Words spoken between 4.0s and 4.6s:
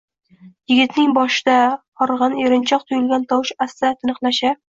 tiniqlasha